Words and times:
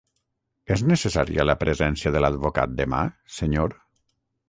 És 0.75 0.83
necessària 0.91 1.45
la 1.47 1.57
presència 1.65 2.15
de 2.17 2.25
l'advocat 2.25 2.77
demà, 2.83 3.07
senyor? 3.41 3.81